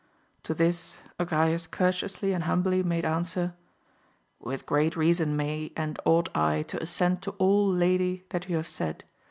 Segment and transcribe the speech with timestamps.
[0.45, 3.53] To this Agrayes courteously and humbly made answer.
[4.39, 8.67] With great reason may and ought I to assent to all lady that you have
[8.67, 9.03] said.